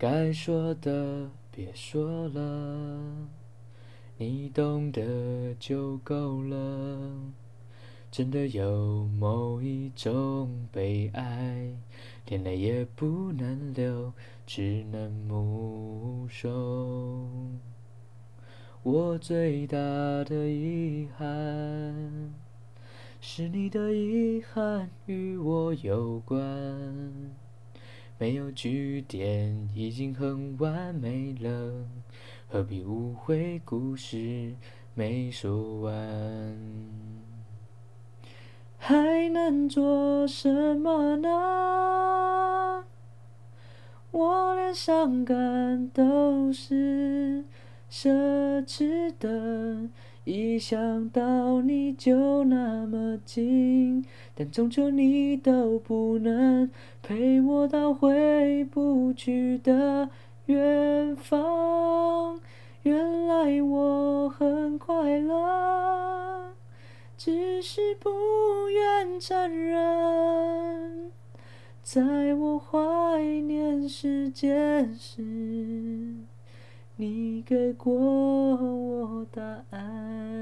[0.00, 3.28] 该说的别说了，
[4.16, 7.20] 你懂得就够了。
[8.10, 11.76] 真的有某一种悲哀，
[12.26, 14.10] 连泪也不能流，
[14.46, 17.60] 只能目送。
[18.82, 19.76] 我最大
[20.24, 22.32] 的遗憾，
[23.20, 26.40] 是你的遗憾与我有关。
[28.20, 31.86] 没有句点已经很完美了，
[32.50, 34.52] 何必误会故事
[34.92, 36.58] 没说完？
[38.76, 42.84] 还能做什么呢？
[44.10, 47.46] 我连伤感都是
[47.90, 49.88] 奢侈的，
[50.24, 54.04] 一想到你就那么近，
[54.34, 56.70] 但终究你都不能
[57.02, 60.08] 陪我到回不去的
[60.46, 62.38] 远方。
[62.82, 66.52] 原来我很快乐，
[67.18, 68.08] 只是不
[68.68, 71.10] 愿承认。
[71.82, 76.14] 在我怀念时间时，
[77.00, 80.39] 你给过我答案。